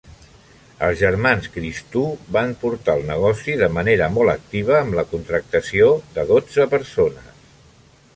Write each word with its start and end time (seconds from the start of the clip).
Els 0.85 0.95
germans 1.01 1.49
Christou 1.57 2.07
van 2.37 2.53
portar 2.63 2.95
el 3.01 3.05
negoci 3.09 3.57
de 3.59 3.69
manera 3.75 4.07
molt 4.15 4.33
activa, 4.35 4.79
amb 4.79 4.97
la 5.01 5.05
contractació 5.13 5.91
de 6.17 6.25
dotze 6.33 6.67
persones. 6.73 7.39